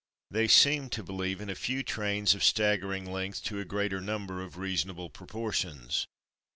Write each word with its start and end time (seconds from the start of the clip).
They 0.31 0.47
seem 0.47 0.89
to 0.97 1.03
believe 1.03 1.41
in 1.41 1.49
a 1.51 1.53
few 1.53 1.83
trains 1.83 2.33
of 2.33 2.43
stagger 2.43 2.91
ing 2.91 3.05
length 3.05 3.43
to 3.43 3.59
a 3.59 3.65
greater 3.65 4.01
number 4.01 4.41
of 4.41 4.57
reasonable 4.57 5.11
proportions. 5.11 6.07